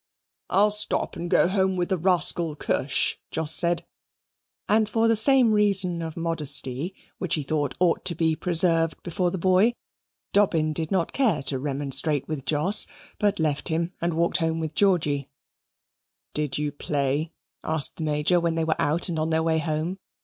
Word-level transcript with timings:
"I'll 0.49 0.71
stop 0.71 1.15
and 1.15 1.29
go 1.29 1.47
home 1.47 1.75
with 1.75 1.89
that 1.89 1.99
rascal, 1.99 2.55
Kirsch," 2.55 3.17
Jos 3.29 3.53
said; 3.53 3.85
and 4.67 4.89
for 4.89 5.07
the 5.07 5.15
same 5.15 5.51
reason 5.53 6.01
of 6.01 6.17
modesty, 6.17 6.95
which 7.19 7.35
he 7.35 7.43
thought 7.43 7.75
ought 7.79 8.03
to 8.05 8.15
be 8.15 8.35
preserved 8.35 9.03
before 9.03 9.29
the 9.29 9.37
boy, 9.37 9.73
Dobbin 10.33 10.73
did 10.73 10.89
not 10.89 11.13
care 11.13 11.43
to 11.43 11.59
remonstrate 11.59 12.27
with 12.27 12.45
Jos, 12.47 12.87
but 13.19 13.37
left 13.37 13.67
him 13.67 13.93
and 14.01 14.15
walked 14.15 14.37
home 14.37 14.59
with 14.59 14.73
Georgy. 14.73 15.29
"Did 16.33 16.57
you 16.57 16.71
play?" 16.71 17.31
asked 17.63 17.97
the 17.97 18.03
Major 18.03 18.39
when 18.39 18.55
they 18.55 18.65
were 18.65 18.81
out 18.81 19.07
and 19.07 19.19
on 19.19 19.29
their 19.29 19.43
way 19.43 19.59
home. 19.59 19.97